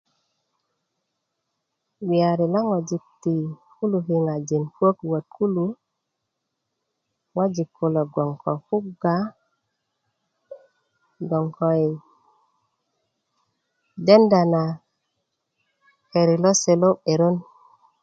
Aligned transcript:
bgeyari 2.07 2.45
lo 2.53 2.59
ŋojik 2.69 3.05
ti 3.21 3.35
kulu 3.75 3.97
kiŋajin 4.05 4.63
puök 4.75 4.97
wot 5.09 5.25
kulu 5.35 5.65
ŋojik 7.33 7.69
kulo 7.77 8.01
bgoŋ 8.11 8.31
ko 8.41 8.51
kuga 8.67 9.15
bgoŋ 11.27 11.45
ko 11.57 11.67
denda 14.05 14.41
na 14.53 14.63
keri 16.11 16.35
lose 16.43 16.73
lo 16.81 16.89
'berön 16.97 17.35